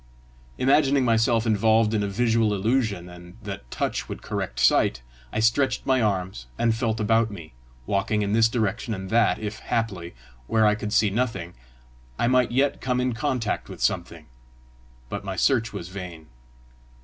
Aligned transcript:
Imagining 0.57 1.05
myself 1.05 1.45
involved 1.45 1.93
in 1.93 2.01
a 2.01 2.07
visual 2.07 2.55
illusion, 2.55 3.07
and 3.07 3.37
that 3.43 3.69
touch 3.69 4.09
would 4.09 4.23
correct 4.23 4.59
sight, 4.59 5.03
I 5.31 5.39
stretched 5.39 5.85
my 5.85 6.01
arms 6.01 6.47
and 6.57 6.73
felt 6.73 6.99
about 6.99 7.29
me, 7.29 7.53
walking 7.85 8.23
in 8.23 8.33
this 8.33 8.49
direction 8.49 8.95
and 8.95 9.11
that, 9.11 9.37
if 9.37 9.59
haply, 9.59 10.15
where 10.47 10.65
I 10.65 10.73
could 10.73 10.91
see 10.91 11.11
nothing, 11.11 11.53
I 12.17 12.25
might 12.25 12.51
yet 12.51 12.81
come 12.81 12.99
in 12.99 13.13
contact 13.13 13.69
with 13.69 13.79
something; 13.79 14.25
but 15.07 15.23
my 15.23 15.35
search 15.35 15.71
was 15.71 15.89
vain. 15.89 16.25